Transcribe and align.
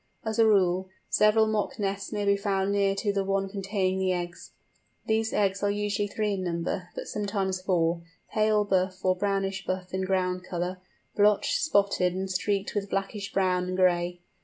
As 0.25 0.39
a 0.39 0.47
rule, 0.47 0.89
several 1.09 1.45
mock 1.45 1.77
nests 1.77 2.11
may 2.11 2.25
be 2.25 2.35
found 2.35 2.71
near 2.71 2.95
to 2.95 3.13
the 3.13 3.23
one 3.23 3.47
containing 3.47 3.99
the 3.99 4.11
eggs. 4.13 4.49
These 5.05 5.31
eggs 5.31 5.61
are 5.61 5.69
usually 5.69 6.07
three 6.07 6.33
in 6.33 6.43
number, 6.43 6.89
but 6.95 7.07
sometimes 7.07 7.61
four, 7.61 8.01
pale 8.33 8.65
buff 8.65 9.05
or 9.05 9.15
brownish 9.15 9.63
buff 9.67 9.93
in 9.93 10.01
ground 10.01 10.43
colour, 10.43 10.81
blotched, 11.15 11.61
spotted, 11.61 12.15
and 12.15 12.31
streaked 12.31 12.73
with 12.73 12.89
blackish 12.89 13.31
brown 13.31 13.65
and 13.65 13.77
gray. 13.77 14.21